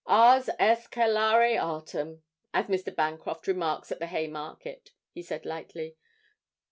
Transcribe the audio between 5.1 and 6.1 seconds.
he said lightly.